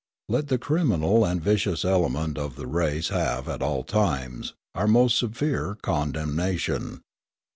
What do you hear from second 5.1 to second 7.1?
severe condemnation.